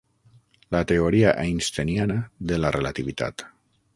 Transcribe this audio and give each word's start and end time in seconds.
La 0.75 0.79
teoria 0.91 1.33
einsteiniana 1.43 2.17
de 2.53 2.59
la 2.65 2.75
relativitat. 2.79 3.49